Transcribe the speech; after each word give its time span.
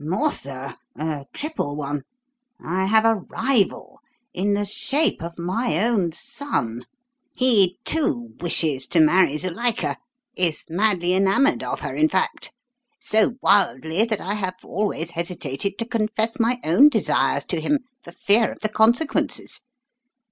"More, 0.03 0.31
sir 0.33 0.73
a 0.95 1.27
triple 1.31 1.75
one. 1.75 2.01
I 2.59 2.85
have 2.85 3.05
a 3.05 3.17
rival 3.29 3.99
in 4.33 4.55
the 4.55 4.65
shape 4.65 5.21
of 5.21 5.37
my 5.37 5.77
own 5.85 6.11
son. 6.13 6.87
He, 7.35 7.77
too, 7.85 8.33
wishes 8.39 8.87
to 8.87 8.99
marry 8.99 9.37
Zuilika 9.37 9.97
is 10.35 10.65
madly 10.69 11.13
enamoured 11.13 11.61
of 11.61 11.81
her, 11.81 11.93
in 11.95 12.07
fact; 12.09 12.51
so 12.99 13.35
wildly 13.43 14.03
that 14.03 14.19
I 14.19 14.33
have 14.33 14.55
always 14.63 15.11
hesitated 15.11 15.77
to 15.77 15.85
confess 15.85 16.39
my 16.39 16.59
own 16.63 16.89
desires 16.89 17.43
to 17.45 17.61
him 17.61 17.81
for 18.01 18.11
fear 18.11 18.51
of 18.51 18.61
the 18.61 18.69
consequences. 18.69 19.61